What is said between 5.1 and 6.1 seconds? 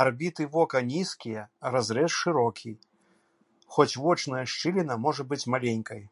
быць маленькай.